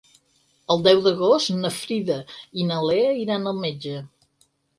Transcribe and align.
El 0.75 0.79
deu 0.87 1.01
d'agost 1.07 1.51
na 1.57 1.71
Frida 1.75 2.17
i 2.63 2.67
na 2.71 2.81
Lea 2.87 3.13
iran 3.27 3.53
al 3.53 3.61
metge. 3.69 3.95